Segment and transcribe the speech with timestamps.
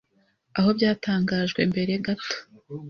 [0.57, 2.35] aho byatangajwe mbere gato